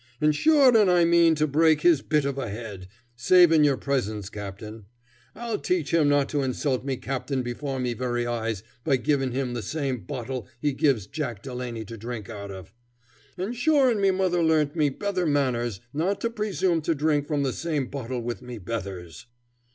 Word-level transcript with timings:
An' 0.19 0.31
sure 0.31 0.75
an' 0.75 0.89
I 0.89 1.05
mean 1.05 1.35
to 1.35 1.45
break 1.45 1.81
his 1.81 2.01
bit 2.01 2.25
of 2.25 2.35
a 2.39 2.49
head, 2.49 2.87
savin' 3.15 3.63
your 3.63 3.77
presence, 3.77 4.31
captain. 4.31 4.87
I'll 5.35 5.59
teach 5.59 5.93
him 5.93 6.09
not 6.09 6.27
to 6.29 6.41
insult 6.41 6.83
me 6.83 6.97
captain 6.97 7.43
before 7.43 7.79
me 7.79 7.93
very 7.93 8.25
eyes, 8.25 8.63
by 8.83 8.95
givin' 8.97 9.31
him 9.31 9.53
the 9.53 9.61
same 9.61 9.99
bottle 10.05 10.47
he 10.59 10.73
gives 10.73 11.05
Jack 11.05 11.43
Delaney 11.43 11.85
to 11.85 11.97
drink 11.97 12.31
out 12.31 12.49
of. 12.49 12.73
An' 13.37 13.53
sure 13.53 13.91
an' 13.91 14.01
me 14.01 14.09
moother 14.09 14.41
learnt 14.43 14.75
me 14.75 14.89
betther 14.89 15.27
manners 15.27 15.81
nor 15.93 16.15
to 16.15 16.31
presume 16.31 16.81
to 16.81 16.95
drink 16.95 17.27
from 17.27 17.43
the 17.43 17.53
same 17.53 17.85
bottle 17.85 18.21
with 18.23 18.41
me 18.41 18.57
betthers." 18.57 19.27